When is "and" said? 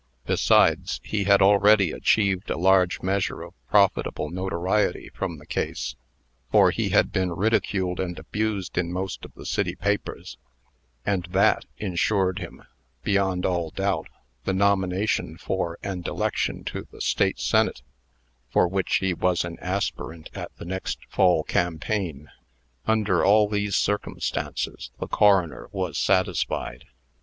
7.99-8.17, 11.05-11.25, 15.83-16.07